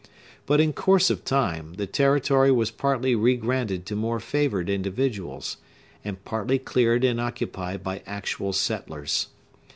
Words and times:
But, 0.47 0.59
in 0.59 0.73
course 0.73 1.11
of 1.11 1.23
time, 1.23 1.75
the 1.75 1.85
territory 1.85 2.51
was 2.51 2.71
partly 2.71 3.13
regranted 3.15 3.85
to 3.85 3.95
more 3.95 4.19
favored 4.19 4.67
individuals, 4.67 5.57
and 6.03 6.25
partly 6.25 6.57
cleared 6.57 7.03
and 7.03 7.21
occupied 7.21 7.83
by 7.83 8.01
actual 8.07 8.51
settlers. 8.51 9.27